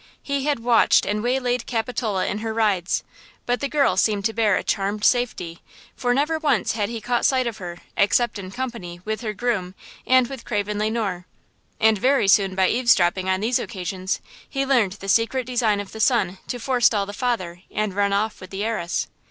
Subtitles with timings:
[0.23, 3.03] He had watched and waylaid Capitola in her rides.
[3.45, 5.59] But the girl seemed to bear a charmed safety;
[5.95, 9.75] for never once had he caught sight of her except in company with her groom
[10.07, 11.27] and with Craven Le Noir.
[11.79, 15.99] And very soon by eavesdropping on these occasions, he learned the secret design of the
[15.99, 19.07] son to forestall the father, and run off with the heiress.